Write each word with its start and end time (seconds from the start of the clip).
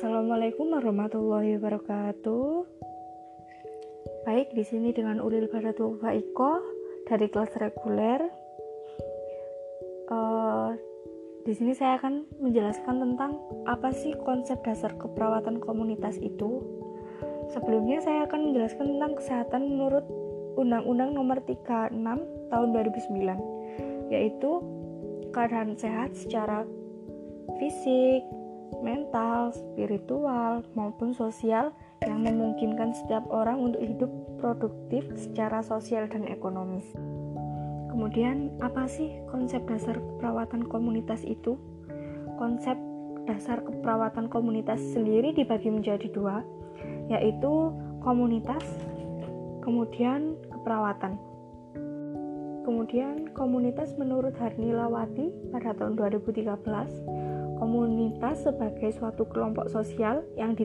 Assalamualaikum 0.00 0.72
warahmatullahi 0.72 1.60
wabarakatuh. 1.60 2.64
Baik, 4.24 4.48
di 4.56 4.64
sini 4.64 4.96
dengan 4.96 5.20
Ulil 5.20 5.44
Baratul 5.44 6.00
Faiko 6.00 6.56
dari 7.04 7.28
kelas 7.28 7.52
reguler. 7.60 8.24
Uh, 10.08 10.72
di 11.44 11.52
sini 11.52 11.76
saya 11.76 12.00
akan 12.00 12.24
menjelaskan 12.40 12.96
tentang 12.96 13.44
apa 13.68 13.92
sih 13.92 14.16
konsep 14.24 14.56
dasar 14.64 14.96
keperawatan 14.96 15.60
komunitas 15.60 16.16
itu. 16.16 16.64
Sebelumnya 17.52 18.00
saya 18.00 18.24
akan 18.24 18.56
menjelaskan 18.56 18.96
tentang 18.96 19.12
kesehatan 19.20 19.68
menurut 19.68 20.08
Undang-Undang 20.56 21.12
Nomor 21.12 21.44
36 21.44 21.92
Tahun 22.48 22.68
2009, 22.72 24.08
yaitu 24.08 24.64
keadaan 25.36 25.76
sehat 25.76 26.16
secara 26.16 26.64
fisik, 27.60 28.24
mental, 28.78 29.50
spiritual, 29.50 30.62
maupun 30.78 31.10
sosial 31.10 31.74
yang 32.06 32.22
memungkinkan 32.24 32.94
setiap 32.96 33.26
orang 33.28 33.60
untuk 33.60 33.82
hidup 33.82 34.10
produktif 34.40 35.04
secara 35.18 35.60
sosial 35.60 36.08
dan 36.08 36.24
ekonomis. 36.24 36.86
Kemudian, 37.90 38.54
apa 38.62 38.86
sih 38.86 39.18
konsep 39.28 39.66
dasar 39.66 39.98
keperawatan 39.98 40.64
komunitas 40.70 41.26
itu? 41.26 41.58
Konsep 42.38 42.78
dasar 43.28 43.60
keperawatan 43.60 44.32
komunitas 44.32 44.80
sendiri 44.96 45.36
dibagi 45.36 45.68
menjadi 45.68 46.08
dua, 46.08 46.40
yaitu 47.12 47.74
komunitas, 48.00 48.64
kemudian 49.60 50.38
keperawatan. 50.48 51.20
Kemudian, 52.64 53.34
komunitas 53.34 53.98
menurut 53.98 54.32
Harnilawati 54.38 55.32
pada 55.50 55.74
tahun 55.74 55.98
2013 55.98 57.19
Komunitas 57.70 58.42
sebagai 58.42 58.90
suatu 58.98 59.30
kelompok 59.30 59.70
sosial 59.70 60.26
yang 60.34 60.58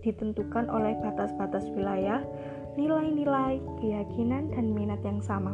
ditentukan 0.00 0.64
oleh 0.72 0.96
batas-batas 0.96 1.68
wilayah, 1.76 2.24
nilai-nilai, 2.72 3.60
keyakinan, 3.76 4.56
dan 4.56 4.72
minat 4.72 4.96
yang 5.04 5.20
sama, 5.20 5.52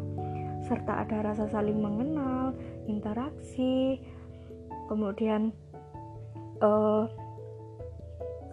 serta 0.62 1.02
ada 1.02 1.26
rasa 1.26 1.50
saling 1.50 1.82
mengenal, 1.82 2.54
interaksi, 2.86 3.98
kemudian 4.86 5.50
uh, 6.62 7.10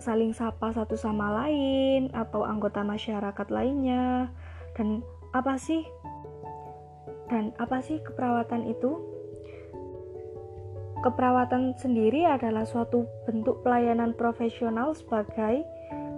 saling 0.02 0.34
sapa 0.34 0.74
satu 0.74 0.98
sama 0.98 1.46
lain 1.46 2.10
atau 2.10 2.42
anggota 2.42 2.82
masyarakat 2.82 3.54
lainnya, 3.54 4.34
dan 4.74 5.06
apa 5.38 5.62
sih 5.62 5.86
dan 7.30 7.54
apa 7.62 7.86
sih 7.86 8.02
keperawatan 8.02 8.66
itu? 8.66 9.11
Keperawatan 11.02 11.74
sendiri 11.82 12.30
adalah 12.30 12.62
suatu 12.62 13.10
bentuk 13.26 13.66
pelayanan 13.66 14.14
profesional 14.14 14.94
sebagai 14.94 15.66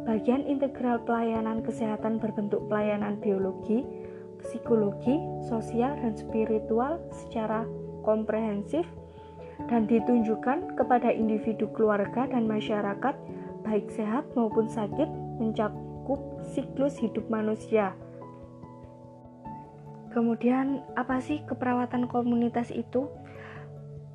bagian 0.04 0.44
integral 0.44 1.00
pelayanan 1.08 1.64
kesehatan 1.64 2.20
berbentuk 2.20 2.68
pelayanan 2.68 3.16
biologi, 3.24 3.88
psikologi, 4.44 5.24
sosial, 5.48 5.96
dan 6.04 6.20
spiritual 6.20 7.00
secara 7.16 7.64
komprehensif 8.04 8.84
dan 9.72 9.88
ditunjukkan 9.88 10.76
kepada 10.76 11.16
individu 11.16 11.72
keluarga 11.72 12.28
dan 12.28 12.44
masyarakat 12.44 13.16
baik 13.64 13.88
sehat 13.88 14.28
maupun 14.36 14.68
sakit 14.68 15.08
mencakup 15.40 16.20
siklus 16.52 17.00
hidup 17.00 17.24
manusia. 17.32 17.96
Kemudian 20.12 20.84
apa 21.00 21.24
sih 21.24 21.40
keperawatan 21.48 22.12
komunitas 22.12 22.68
itu? 22.70 23.08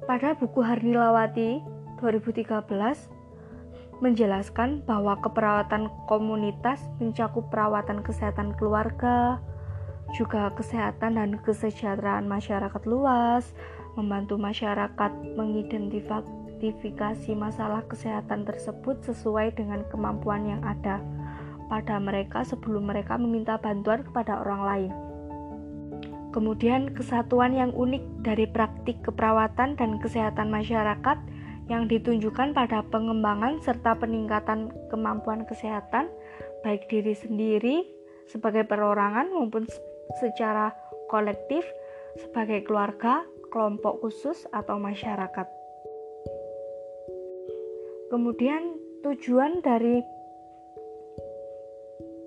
Pada 0.08 0.32
buku 0.32 0.64
Harnilawati 0.64 1.60
2013 2.00 2.64
menjelaskan 4.00 4.80
bahwa 4.88 5.20
keperawatan 5.20 5.92
komunitas 6.08 6.80
mencakup 6.96 7.52
perawatan 7.52 8.00
kesehatan 8.00 8.56
keluarga, 8.56 9.36
juga 10.16 10.48
kesehatan 10.56 11.20
dan 11.20 11.36
kesejahteraan 11.44 12.24
masyarakat 12.24 12.82
luas, 12.88 13.52
membantu 14.00 14.40
masyarakat 14.40 15.12
mengidentifikasi 15.36 17.30
masalah 17.36 17.84
kesehatan 17.84 18.48
tersebut 18.48 19.04
sesuai 19.04 19.60
dengan 19.60 19.84
kemampuan 19.92 20.48
yang 20.48 20.64
ada 20.64 21.04
pada 21.68 22.00
mereka 22.00 22.48
sebelum 22.48 22.88
mereka 22.88 23.20
meminta 23.20 23.60
bantuan 23.60 24.00
kepada 24.00 24.40
orang 24.40 24.62
lain. 24.64 25.07
Kemudian, 26.28 26.92
kesatuan 26.92 27.56
yang 27.56 27.72
unik 27.72 28.20
dari 28.20 28.44
praktik 28.44 29.00
keperawatan 29.00 29.80
dan 29.80 29.96
kesehatan 29.96 30.52
masyarakat 30.52 31.18
yang 31.68 31.88
ditunjukkan 31.88 32.52
pada 32.52 32.84
pengembangan 32.88 33.60
serta 33.64 33.96
peningkatan 33.96 34.72
kemampuan 34.92 35.48
kesehatan, 35.48 36.08
baik 36.64 36.88
diri 36.88 37.16
sendiri 37.16 37.84
sebagai 38.28 38.68
perorangan 38.68 39.32
maupun 39.32 39.64
secara 40.20 40.72
kolektif 41.08 41.64
sebagai 42.20 42.64
keluarga, 42.64 43.24
kelompok 43.48 44.04
khusus, 44.04 44.44
atau 44.52 44.76
masyarakat. 44.76 45.48
Kemudian, 48.08 48.76
tujuan 49.04 49.60
dari 49.60 50.00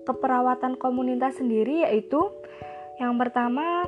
keperawatan 0.06 0.82
komunitas 0.82 1.38
sendiri 1.38 1.86
yaitu 1.86 2.20
yang 2.98 3.18
pertama 3.18 3.86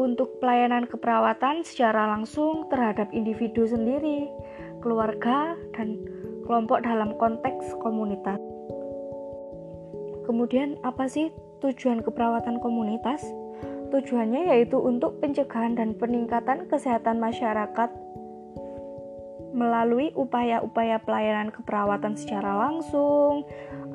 untuk 0.00 0.40
pelayanan 0.40 0.88
keperawatan 0.88 1.60
secara 1.60 2.08
langsung 2.08 2.72
terhadap 2.72 3.12
individu 3.12 3.68
sendiri, 3.68 4.32
keluarga, 4.80 5.52
dan 5.76 6.00
kelompok 6.48 6.80
dalam 6.80 7.12
konteks 7.20 7.76
komunitas. 7.84 8.40
Kemudian, 10.24 10.80
apa 10.80 11.04
sih 11.04 11.28
tujuan 11.60 12.00
keperawatan 12.00 12.64
komunitas? 12.64 13.20
Tujuannya 13.92 14.56
yaitu 14.56 14.80
untuk 14.80 15.20
pencegahan 15.20 15.76
dan 15.76 15.92
peningkatan 15.98 16.64
kesehatan 16.70 17.20
masyarakat 17.20 17.90
melalui 19.50 20.14
upaya-upaya 20.14 21.02
pelayanan 21.02 21.50
keperawatan 21.50 22.14
secara 22.14 22.54
langsung 22.54 23.42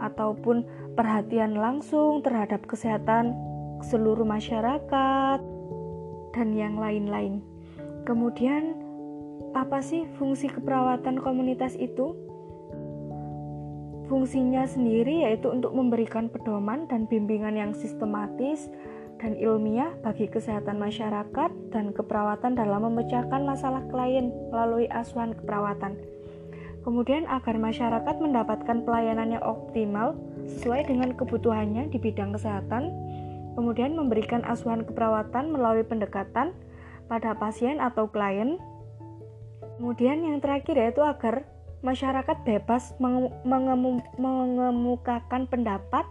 ataupun 0.03 0.67
perhatian 0.99 1.55
langsung 1.55 2.19
terhadap 2.19 2.67
kesehatan 2.67 3.31
seluruh 3.79 4.27
masyarakat 4.27 5.54
dan 6.35 6.51
yang 6.51 6.75
lain-lain. 6.75 7.39
Kemudian, 8.03 8.75
apa 9.55 9.79
sih 9.79 10.03
fungsi 10.19 10.51
keperawatan 10.51 11.23
komunitas 11.23 11.79
itu? 11.79 12.13
Fungsinya 14.05 14.69
sendiri 14.69 15.25
yaitu 15.25 15.49
untuk 15.49 15.73
memberikan 15.73 16.29
pedoman 16.29 16.85
dan 16.85 17.09
bimbingan 17.09 17.57
yang 17.57 17.71
sistematis 17.73 18.69
dan 19.17 19.33
ilmiah 19.39 19.89
bagi 20.03 20.29
kesehatan 20.29 20.77
masyarakat 20.77 21.51
dan 21.73 21.95
keperawatan 21.95 22.53
dalam 22.53 22.85
memecahkan 22.85 23.41
masalah 23.41 23.81
klien 23.89 24.29
melalui 24.53 24.85
asuhan 24.91 25.33
keperawatan. 25.33 25.97
Kemudian 26.85 27.25
agar 27.25 27.57
masyarakat 27.57 28.15
mendapatkan 28.21 28.85
pelayanan 28.85 29.33
yang 29.33 29.41
optimal 29.41 30.13
sesuai 30.45 30.85
dengan 30.85 31.17
kebutuhannya 31.17 31.89
di 31.89 31.97
bidang 31.97 32.37
kesehatan, 32.37 32.93
kemudian 33.55 33.95
memberikan 33.95 34.43
asuhan 34.45 34.83
keperawatan 34.83 35.49
melalui 35.49 35.87
pendekatan 35.87 36.51
pada 37.07 37.33
pasien 37.39 37.79
atau 37.81 38.11
klien. 38.11 38.59
Kemudian 39.79 40.23
yang 40.23 40.39
terakhir 40.39 40.75
yaitu 40.75 41.03
agar 41.03 41.43
masyarakat 41.83 42.37
bebas 42.47 42.95
mengemukakan 44.17 45.47
pendapat 45.47 46.05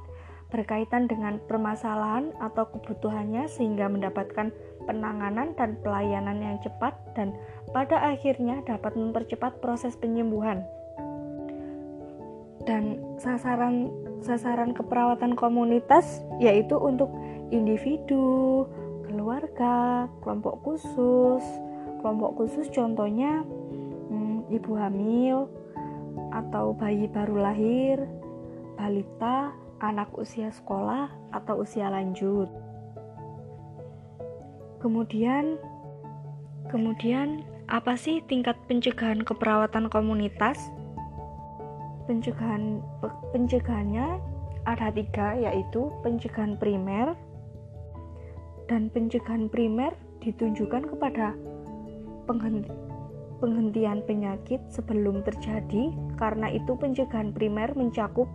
berkaitan 0.53 1.11
dengan 1.11 1.43
permasalahan 1.51 2.31
atau 2.39 2.71
kebutuhannya 2.71 3.51
sehingga 3.51 3.91
mendapatkan 3.91 4.55
penanganan 4.87 5.51
dan 5.59 5.75
pelayanan 5.83 6.39
yang 6.39 6.57
cepat 6.63 6.95
dan 7.19 7.35
pada 7.75 7.99
akhirnya 8.15 8.63
dapat 8.63 8.95
mempercepat 8.95 9.59
proses 9.59 9.99
penyembuhan. 9.99 10.63
Dan 12.65 13.03
sasaran 13.19 13.91
sasaran 14.23 14.73
keperawatan 14.73 15.35
komunitas 15.37 16.23
yaitu 16.41 16.79
untuk 16.79 17.11
individu, 17.53 18.65
keluarga, 19.05 20.09
kelompok 20.25 20.61
khusus. 20.65 21.45
Kelompok 22.01 22.37
khusus 22.37 22.69
contohnya 22.73 23.45
hmm, 24.13 24.49
ibu 24.53 24.73
hamil 24.77 25.49
atau 26.31 26.77
bayi 26.77 27.09
baru 27.09 27.37
lahir, 27.41 27.97
balita, 28.77 29.55
anak 29.81 30.13
usia 30.17 30.53
sekolah 30.53 31.11
atau 31.33 31.65
usia 31.65 31.89
lanjut. 31.89 32.49
Kemudian 34.85 35.57
kemudian 36.69 37.45
apa 37.73 37.97
sih 37.97 38.21
tingkat 38.29 38.57
pencegahan 38.69 39.25
keperawatan 39.25 39.89
komunitas? 39.89 40.61
Pencegahan 42.05 42.85
pencegahannya 43.33 44.21
ada 44.69 44.93
tiga 44.93 45.37
yaitu 45.41 45.89
pencegahan 46.05 46.61
primer, 46.61 47.17
dan 48.69 48.89
pencegahan 48.93 49.49
primer 49.53 49.93
ditunjukkan 50.25 50.89
kepada 50.97 51.37
penghenti, 52.25 52.73
penghentian 53.39 54.01
penyakit 54.09 54.61
sebelum 54.73 55.21
terjadi, 55.21 55.93
karena 56.17 56.49
itu 56.49 56.73
pencegahan 56.79 57.31
primer 57.37 57.73
mencakup 57.77 58.27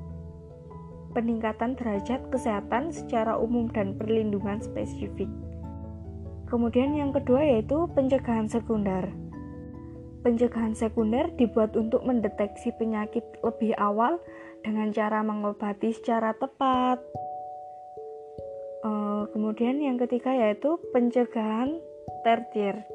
peningkatan 1.18 1.74
derajat 1.74 2.22
kesehatan 2.30 2.94
secara 2.94 3.34
umum 3.34 3.66
dan 3.74 3.98
perlindungan 3.98 4.62
spesifik. 4.62 5.30
Kemudian 6.50 6.98
yang 6.98 7.14
kedua 7.14 7.46
yaitu 7.46 7.86
pencegahan 7.94 8.50
sekunder. 8.50 9.10
Pencegahan 10.26 10.76
sekunder 10.76 11.32
dibuat 11.40 11.78
untuk 11.80 12.04
mendeteksi 12.04 12.76
penyakit 12.76 13.24
lebih 13.46 13.72
awal 13.80 14.20
dengan 14.66 14.92
cara 14.92 15.24
mengobati 15.24 15.96
secara 15.96 16.36
tepat. 16.36 17.00
Kemudian 19.28 19.82
yang 19.84 20.00
ketiga 20.00 20.32
yaitu 20.32 20.80
pencegahan 20.96 21.82
tertier. 22.24 22.88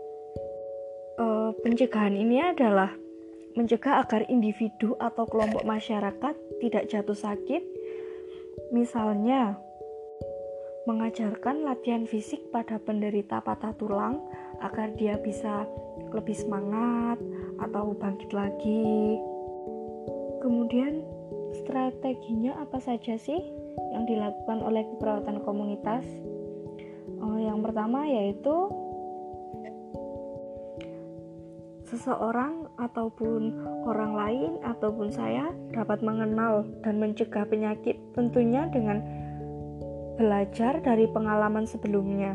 Uh, 1.15 1.55
pencegahan 1.63 2.17
ini 2.17 2.43
adalah 2.43 2.91
mencegah 3.55 4.03
agar 4.03 4.27
individu 4.27 4.99
atau 4.99 5.29
kelompok 5.31 5.63
masyarakat 5.63 6.35
tidak 6.59 6.91
jatuh 6.91 7.15
sakit, 7.15 7.63
misalnya 8.75 9.55
mengajarkan 10.85 11.65
latihan 11.65 12.05
fisik 12.05 12.51
pada 12.53 12.77
penderita 12.77 13.41
patah 13.41 13.73
tulang 13.79 14.21
agar 14.61 14.93
dia 14.99 15.17
bisa 15.17 15.65
lebih 16.13 16.37
semangat 16.37 17.17
atau 17.63 17.95
bangkit 17.97 18.35
lagi. 18.35 19.17
Kemudian 20.43 21.01
strateginya 21.57 22.59
apa 22.61 22.83
saja 22.83 23.17
sih 23.17 23.64
yang 23.93 24.05
dilakukan 24.07 24.59
oleh 24.63 24.83
keperawatan 24.95 25.43
komunitas? 25.43 26.05
Oh, 27.21 27.39
yang 27.41 27.65
pertama 27.65 28.05
yaitu 28.05 28.69
seseorang 31.85 32.67
ataupun 32.81 33.55
orang 33.87 34.13
lain 34.19 34.53
ataupun 34.67 35.15
saya 35.15 35.55
dapat 35.71 36.03
mengenal 36.03 36.67
dan 36.83 36.99
mencegah 36.99 37.47
penyakit 37.47 38.01
tentunya 38.19 38.67
dengan 38.73 38.99
belajar 40.19 40.83
dari 40.83 41.07
pengalaman 41.11 41.69
sebelumnya. 41.69 42.35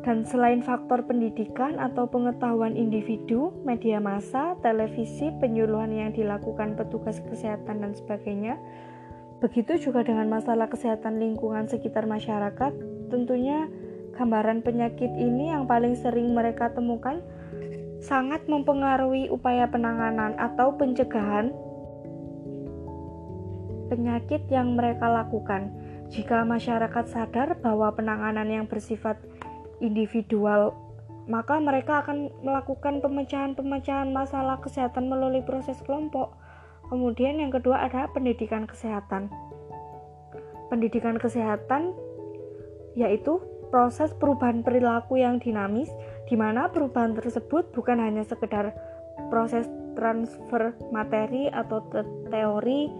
Dan 0.00 0.24
selain 0.24 0.64
faktor 0.64 1.04
pendidikan 1.04 1.76
atau 1.76 2.08
pengetahuan 2.08 2.72
individu, 2.72 3.52
media 3.68 4.00
massa, 4.00 4.56
televisi, 4.64 5.28
penyuluhan 5.44 5.92
yang 5.92 6.10
dilakukan 6.16 6.72
petugas 6.72 7.20
kesehatan 7.28 7.84
dan 7.84 7.92
sebagainya, 7.92 8.56
begitu 9.40 9.90
juga 9.90 10.04
dengan 10.04 10.28
masalah 10.28 10.68
kesehatan 10.68 11.16
lingkungan 11.16 11.66
sekitar 11.66 12.04
masyarakat, 12.04 12.72
tentunya 13.08 13.66
gambaran 14.14 14.60
penyakit 14.60 15.08
ini 15.16 15.50
yang 15.50 15.64
paling 15.64 15.96
sering 15.96 16.36
mereka 16.36 16.68
temukan 16.76 17.24
sangat 18.00 18.44
mempengaruhi 18.48 19.28
upaya 19.28 19.68
penanganan 19.68 20.36
atau 20.40 20.76
pencegahan 20.76 21.52
penyakit 23.92 24.46
yang 24.48 24.78
mereka 24.78 25.10
lakukan. 25.10 25.68
Jika 26.10 26.42
masyarakat 26.42 27.06
sadar 27.06 27.58
bahwa 27.58 27.90
penanganan 27.94 28.48
yang 28.48 28.66
bersifat 28.66 29.18
individual, 29.82 30.74
maka 31.30 31.58
mereka 31.62 32.02
akan 32.02 32.30
melakukan 32.42 32.98
pemecahan-pemecahan 32.98 34.10
masalah 34.10 34.58
kesehatan 34.58 35.06
melalui 35.06 35.42
proses 35.46 35.78
kelompok. 35.86 36.34
Kemudian 36.90 37.38
yang 37.38 37.54
kedua 37.54 37.86
ada 37.86 38.10
pendidikan 38.10 38.66
kesehatan. 38.66 39.30
Pendidikan 40.66 41.16
kesehatan 41.16 41.94
yaitu 42.98 43.38
proses 43.70 44.10
perubahan 44.18 44.66
perilaku 44.66 45.22
yang 45.22 45.38
dinamis 45.38 45.86
di 46.26 46.34
mana 46.34 46.66
perubahan 46.66 47.14
tersebut 47.14 47.70
bukan 47.70 48.02
hanya 48.02 48.26
sekedar 48.26 48.74
proses 49.30 49.70
transfer 49.94 50.74
materi 50.90 51.46
atau 51.54 51.78
te 51.86 52.02
teori 52.34 52.90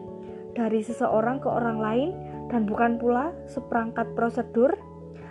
dari 0.55 0.81
seseorang 0.83 1.43
ke 1.43 1.49
orang 1.51 1.79
lain 1.83 2.11
dan 2.51 2.71
bukan 2.71 3.03
pula 3.03 3.35
seperangkat 3.51 4.07
prosedur 4.15 4.79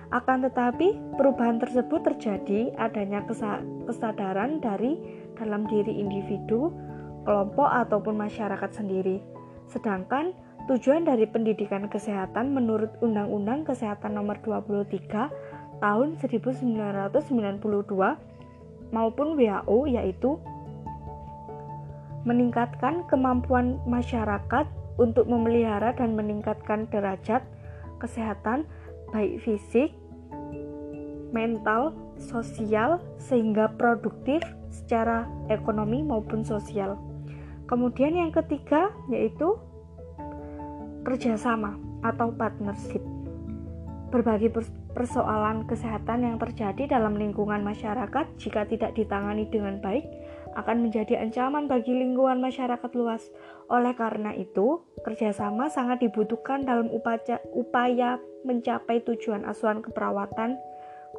akan 0.09 0.49
tetapi, 0.49 0.97
perubahan 1.21 1.61
tersebut 1.61 2.01
terjadi 2.01 2.73
adanya 2.81 3.21
kesadaran 3.85 4.57
dari 4.57 4.97
dalam 5.37 5.69
diri 5.69 6.01
individu, 6.01 6.73
kelompok, 7.23 7.67
ataupun 7.67 8.15
masyarakat 8.19 8.71
sendiri. 8.71 9.19
Sedangkan 9.69 10.33
tujuan 10.69 11.05
dari 11.05 11.25
pendidikan 11.25 11.89
kesehatan 11.89 12.53
menurut 12.53 12.93
Undang-Undang 13.01 13.65
Kesehatan 13.65 14.17
Nomor 14.17 14.41
23 14.41 15.79
Tahun 15.79 16.19
1992 16.19 17.23
maupun 18.91 19.27
WHO 19.39 19.77
yaitu 19.87 20.35
meningkatkan 22.27 23.07
kemampuan 23.07 23.79
masyarakat 23.87 24.67
untuk 24.99 25.25
memelihara 25.31 25.95
dan 25.95 26.19
meningkatkan 26.19 26.91
derajat 26.91 27.47
kesehatan 28.03 28.67
baik 29.15 29.39
fisik, 29.39 29.95
mental, 31.31 31.95
sosial, 32.19 32.99
sehingga 33.15 33.71
produktif 33.79 34.43
secara 34.69 35.25
ekonomi 35.47 36.03
maupun 36.03 36.43
sosial. 36.43 36.99
Kemudian 37.69 38.17
yang 38.17 38.33
ketiga 38.33 38.89
yaitu 39.13 39.53
kerjasama 41.05 41.77
atau 42.01 42.33
partnership. 42.33 43.05
Berbagi 44.09 44.49
persoalan 44.97 45.69
kesehatan 45.69 46.25
yang 46.25 46.41
terjadi 46.41 46.97
dalam 46.97 47.13
lingkungan 47.13 47.61
masyarakat 47.61 48.25
jika 48.41 48.65
tidak 48.65 48.97
ditangani 48.97 49.45
dengan 49.45 49.77
baik 49.85 50.01
akan 50.57 50.81
menjadi 50.81 51.21
ancaman 51.21 51.69
bagi 51.69 51.93
lingkungan 51.93 52.41
masyarakat 52.41 52.89
luas. 52.97 53.21
Oleh 53.69 53.93
karena 53.93 54.33
itu, 54.33 54.81
kerjasama 55.05 55.69
sangat 55.69 56.01
dibutuhkan 56.01 56.65
dalam 56.65 56.89
upaya, 56.89 57.37
upaya 57.53 58.17
mencapai 58.41 59.05
tujuan 59.05 59.45
asuhan 59.45 59.85
keperawatan 59.85 60.57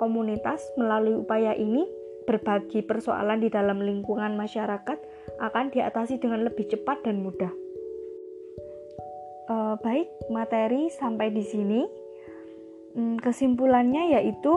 komunitas. 0.03 0.67
Melalui 0.75 1.23
upaya 1.23 1.55
ini, 1.55 1.87
berbagi 2.27 2.83
persoalan 2.83 3.39
di 3.39 3.49
dalam 3.55 3.79
lingkungan 3.79 4.35
masyarakat 4.35 4.99
akan 5.41 5.73
diatasi 5.73 6.21
dengan 6.21 6.45
lebih 6.45 6.69
cepat 6.69 7.03
dan 7.03 7.25
mudah. 7.25 7.51
Uh, 9.51 9.75
baik, 9.83 10.07
materi 10.31 10.93
sampai 10.95 11.35
di 11.35 11.43
sini. 11.43 11.83
Hmm, 12.95 13.19
kesimpulannya 13.19 14.19
yaitu 14.19 14.55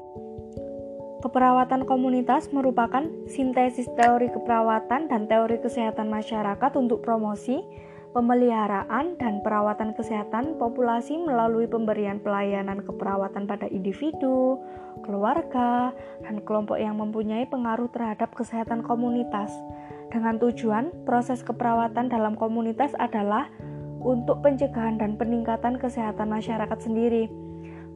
Keperawatan 1.23 1.87
komunitas 1.87 2.51
merupakan 2.51 3.07
sintesis 3.31 3.87
teori 3.95 4.27
keperawatan 4.27 5.07
dan 5.07 5.23
teori 5.31 5.55
kesehatan 5.55 6.11
masyarakat 6.11 6.75
untuk 6.75 6.99
promosi, 6.99 7.63
pemeliharaan, 8.11 9.15
dan 9.15 9.39
perawatan 9.39 9.95
kesehatan 9.95 10.59
populasi 10.59 11.15
melalui 11.15 11.63
pemberian 11.63 12.19
pelayanan 12.19 12.83
keperawatan 12.83 13.47
pada 13.47 13.71
individu, 13.71 14.59
keluarga, 15.07 15.95
dan 16.27 16.43
kelompok 16.43 16.75
yang 16.75 16.99
mempunyai 16.99 17.47
pengaruh 17.47 17.87
terhadap 17.95 18.35
kesehatan 18.35 18.83
komunitas. 18.83 19.55
Dengan 20.13 20.37
tujuan, 20.37 20.93
proses 21.09 21.41
keperawatan 21.41 22.13
dalam 22.13 22.37
komunitas 22.37 22.93
adalah 23.01 23.49
untuk 24.05 24.45
pencegahan 24.45 25.01
dan 25.01 25.17
peningkatan 25.17 25.81
kesehatan 25.81 26.29
masyarakat 26.29 26.77
sendiri 26.77 27.25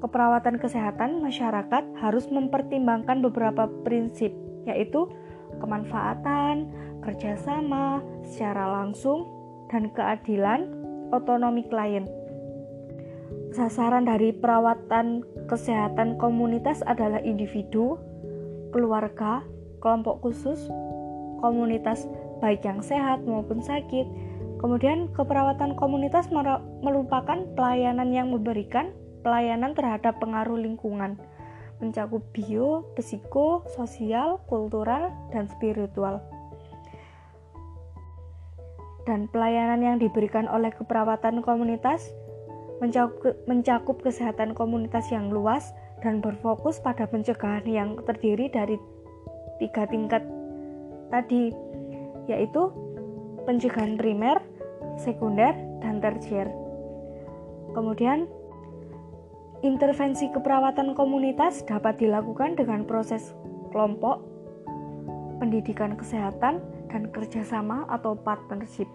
keperawatan 0.02 0.62
kesehatan 0.62 1.26
masyarakat 1.26 1.84
harus 1.98 2.30
mempertimbangkan 2.30 3.22
beberapa 3.26 3.66
prinsip, 3.82 4.30
yaitu 4.70 5.10
kemanfaatan, 5.58 6.70
kerjasama, 7.02 8.06
secara 8.22 8.70
langsung, 8.70 9.26
dan 9.74 9.90
keadilan 9.92 10.70
otonomi 11.10 11.66
klien. 11.66 12.06
Sasaran 13.56 14.06
dari 14.06 14.36
perawatan 14.36 15.26
kesehatan 15.50 16.20
komunitas 16.22 16.86
adalah 16.86 17.24
individu, 17.24 17.98
keluarga, 18.70 19.42
kelompok 19.82 20.22
khusus, 20.22 20.70
komunitas 21.40 22.10
baik 22.40 22.66
yang 22.66 22.82
sehat 22.82 23.24
maupun 23.26 23.62
sakit. 23.62 24.06
Kemudian 24.58 25.14
keperawatan 25.14 25.78
komunitas 25.78 26.34
merupakan 26.82 27.46
pelayanan 27.54 28.10
yang 28.10 28.34
memberikan 28.34 28.90
pelayanan 29.22 29.78
terhadap 29.78 30.18
pengaruh 30.18 30.58
lingkungan, 30.58 31.20
mencakup 31.78 32.26
bio, 32.34 32.90
psiko, 32.98 33.62
sosial, 33.78 34.42
kultural, 34.50 35.14
dan 35.30 35.46
spiritual. 35.46 36.24
Dan 39.06 39.30
pelayanan 39.30 39.80
yang 39.80 39.98
diberikan 40.02 40.50
oleh 40.50 40.74
keperawatan 40.74 41.46
komunitas 41.46 42.12
mencakup, 42.84 43.38
mencakup 43.46 43.98
kesehatan 44.02 44.52
komunitas 44.58 45.08
yang 45.14 45.32
luas 45.32 45.72
dan 46.02 46.22
berfokus 46.22 46.78
pada 46.82 47.10
pencegahan 47.10 47.66
yang 47.66 47.90
terdiri 48.06 48.52
dari 48.52 48.78
tiga 49.58 49.90
tingkat 49.90 50.22
tadi, 51.10 51.54
yaitu 52.28 52.72
pencegahan 53.48 53.96
primer, 53.96 54.44
sekunder, 55.00 55.56
dan 55.80 56.04
tersier. 56.04 56.52
Kemudian 57.72 58.26
Intervensi 59.66 60.30
keperawatan 60.30 60.94
komunitas 60.94 61.66
dapat 61.66 61.98
dilakukan 61.98 62.54
dengan 62.54 62.86
proses 62.86 63.34
kelompok, 63.74 64.22
pendidikan 65.42 65.98
kesehatan 65.98 66.62
dan 66.94 67.10
kerjasama 67.10 67.90
atau 67.90 68.14
partnership. 68.14 68.86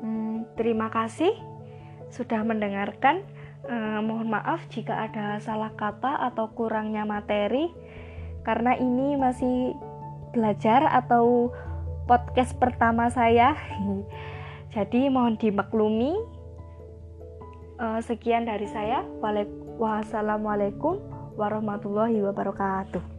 Hmm, 0.00 0.48
terima 0.56 0.88
kasih 0.88 1.36
sudah 2.08 2.40
mendengarkan. 2.48 3.28
Eh, 3.68 4.00
mohon 4.00 4.32
maaf 4.32 4.64
jika 4.72 5.04
ada 5.04 5.36
salah 5.44 5.76
kata 5.76 6.24
atau 6.32 6.48
kurangnya 6.56 7.04
materi, 7.04 7.68
karena 8.40 8.72
ini 8.80 9.20
masih 9.20 9.76
belajar 10.30 10.84
atau 10.88 11.52
podcast 12.08 12.56
pertama 12.56 13.12
saya. 13.12 13.56
Jadi 14.74 15.08
mohon 15.12 15.36
dimaklumi. 15.36 16.16
Uh, 17.78 18.02
sekian 18.02 18.42
dari 18.42 18.66
saya. 18.66 19.06
Wassalamualaikum 19.78 20.98
warahmatullahi 21.38 22.18
wabarakatuh. 22.26 23.17